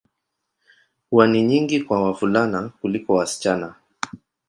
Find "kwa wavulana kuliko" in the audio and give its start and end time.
1.83-3.13